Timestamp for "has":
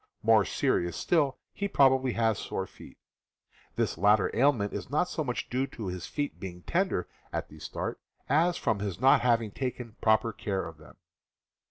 2.13-2.39